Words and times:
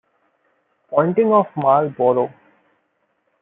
Ponting 0.89 1.31
of 1.31 1.45
Marlborough. 1.55 2.33